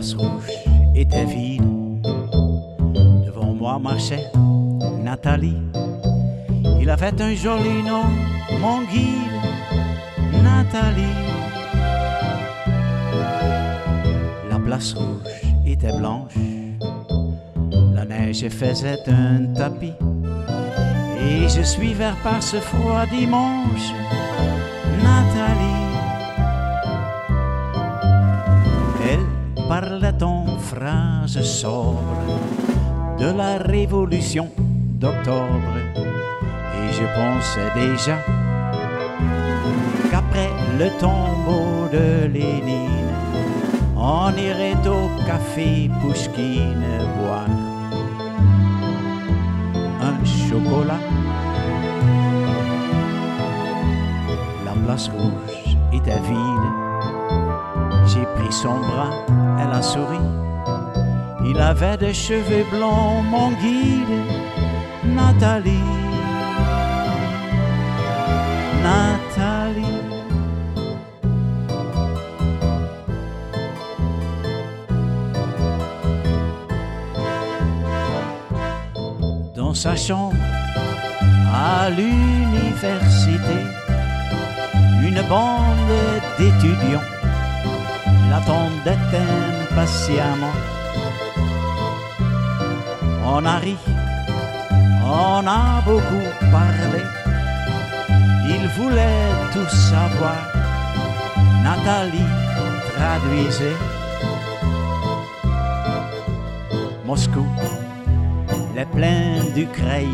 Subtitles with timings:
[0.00, 0.50] place rouge
[0.96, 1.62] était vide.
[3.26, 4.24] Devant moi marchait
[5.04, 5.62] Nathalie.
[6.80, 8.04] Il avait un joli nom,
[8.62, 9.36] mon guide,
[10.42, 11.20] Nathalie.
[14.48, 15.20] La place rouge
[15.66, 16.32] était blanche.
[17.94, 19.92] La neige faisait un tapis.
[21.22, 23.92] Et je suis vers par ce froid dimanche,
[29.82, 32.02] En phrases sobres
[33.18, 34.46] de la révolution
[35.00, 35.74] d'octobre.
[35.96, 38.18] Et je pensais déjà
[40.10, 43.08] qu'après le tombeau de Lénine,
[43.96, 46.84] on irait au café Pouchkine
[47.18, 47.46] boire
[50.02, 51.00] un chocolat.
[54.66, 56.79] La place rouge était vide.
[58.12, 59.12] J'ai pris son bras,
[59.60, 60.18] elle a souri.
[61.44, 64.24] Il avait des cheveux blancs, mon guide,
[65.04, 65.78] Nathalie.
[68.82, 70.00] Nathalie.
[79.54, 80.34] Dans sa chambre
[81.54, 83.60] à l'université,
[85.04, 85.92] une bande
[86.38, 87.19] d'étudiants
[88.40, 88.98] l'attendait
[89.70, 90.52] impatiemment.
[93.24, 93.76] On a ri,
[95.04, 97.02] on a beaucoup parlé,
[98.48, 100.36] il voulait tout savoir.
[101.62, 102.30] Nathalie
[102.96, 103.76] traduisait
[107.04, 107.46] Moscou,
[108.74, 110.06] les plaines d'Ukraine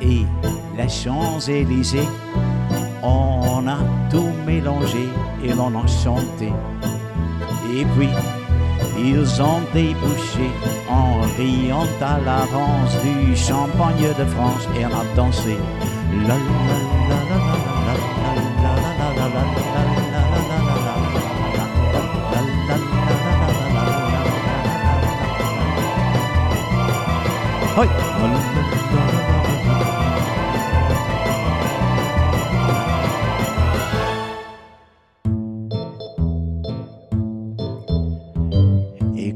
[0.00, 0.26] et
[0.76, 2.08] les Champs-Élysées.
[3.02, 3.78] On a
[4.10, 5.08] tout mélangé
[5.42, 6.52] et l'on a chanté.
[7.74, 8.10] Et puis,
[8.98, 10.50] ils ont débouché
[10.88, 15.56] en riant à l'avance du champagne de France et on a dansé.
[16.26, 17.50] La, la, la,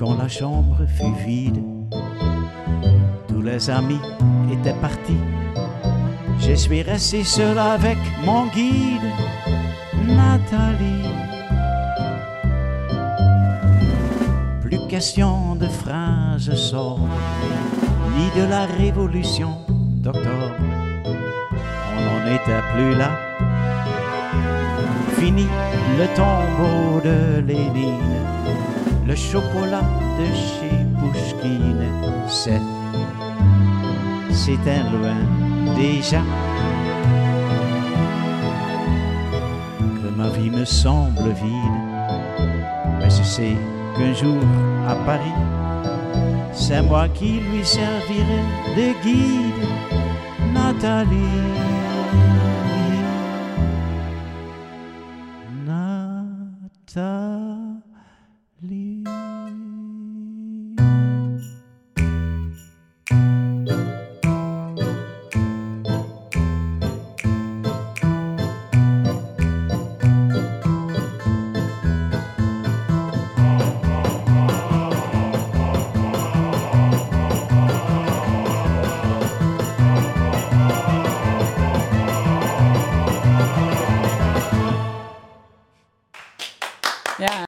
[0.00, 1.62] quand la chambre fut vide,
[3.28, 4.00] tous les amis
[4.50, 5.20] étaient partis.
[6.38, 9.10] Je suis resté seul avec mon guide,
[10.06, 11.04] Nathalie.
[14.62, 17.06] Plus question de phrases sobres,
[18.16, 19.50] ni de la révolution
[20.02, 20.56] d'octobre.
[21.04, 23.10] On n'en était plus là.
[25.18, 25.46] Fini
[25.98, 28.10] le tombeau de Lénine
[29.10, 29.82] le chocolat
[30.20, 31.84] de chez Pouchkine,
[32.28, 32.60] c'est,
[34.30, 35.16] c'est un loin
[35.76, 36.22] déjà
[39.96, 41.80] que ma vie me semble vide.
[43.00, 43.56] Mais je sais
[43.96, 44.44] qu'un jour
[44.86, 45.34] à Paris,
[46.52, 48.44] c'est moi qui lui servirai
[48.76, 49.66] de guide,
[50.54, 51.16] Nathalie.
[55.66, 57.69] Nathalie.